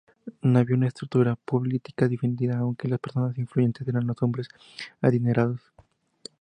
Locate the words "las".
2.87-2.97